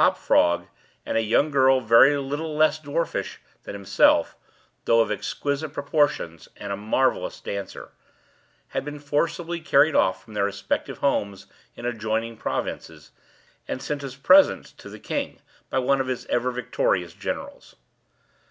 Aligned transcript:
Hop 0.00 0.16
Frog, 0.16 0.68
and 1.04 1.18
a 1.18 1.22
young 1.22 1.50
girl 1.50 1.82
very 1.82 2.16
little 2.16 2.56
less 2.56 2.78
dwarfish 2.80 3.40
than 3.64 3.74
himself 3.74 4.34
(although 4.88 5.02
of 5.02 5.10
exquisite 5.12 5.68
proportions, 5.74 6.48
and 6.56 6.72
a 6.72 6.78
marvellous 6.78 7.38
dancer), 7.42 7.90
had 8.68 8.86
been 8.86 8.98
forcibly 8.98 9.60
carried 9.60 9.94
off 9.94 10.24
from 10.24 10.32
their 10.32 10.46
respective 10.46 10.96
homes 11.04 11.46
in 11.74 11.84
adjoining 11.84 12.38
provinces, 12.38 13.10
and 13.68 13.82
sent 13.82 14.02
as 14.02 14.16
presents 14.16 14.72
to 14.72 14.88
the 14.88 14.98
king, 14.98 15.42
by 15.68 15.78
one 15.78 16.00
of 16.00 16.06
his 16.06 16.24
ever 16.30 16.50
victorious 16.50 17.12
generals. 17.12 17.76